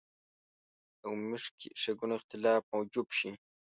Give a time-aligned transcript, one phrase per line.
[0.99, 1.37] د عمومي
[1.81, 3.29] ښېګڼو اختلاف موجب شي.